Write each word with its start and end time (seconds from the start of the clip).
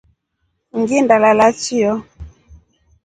Nginda 0.79 1.15
lala 1.23 1.47
chio. 1.61 1.93